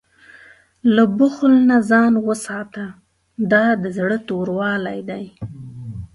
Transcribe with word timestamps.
له 0.95 1.03
بخل 1.19 1.53
نه 1.69 1.77
ځان 1.89 2.13
وساته، 2.27 2.85
دا 3.51 3.65
د 3.81 3.83
زړه 3.97 4.17
توروالی 4.27 4.99
دی. 5.09 5.25